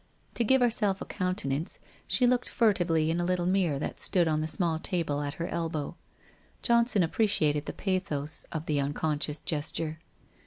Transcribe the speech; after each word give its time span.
To 0.33 0.43
give 0.43 0.61
herself 0.63 0.99
a 0.99 1.05
countenance, 1.05 1.77
she 2.07 2.25
looked 2.25 2.49
furtively 2.49 3.11
in 3.11 3.19
a 3.19 3.23
little 3.23 3.45
mirror 3.45 3.77
that 3.77 3.99
stood 3.99 4.27
on 4.27 4.41
the 4.41 4.47
small 4.47 4.79
table 4.79 5.21
at 5.21 5.35
her 5.35 5.47
elbow. 5.47 5.95
John 6.63 6.87
son 6.87 7.03
appreciated 7.03 7.67
the 7.67 7.73
pathos 7.73 8.47
of 8.51 8.65
the 8.65 8.81
unconscious 8.81 9.43
gesture. 9.43 9.99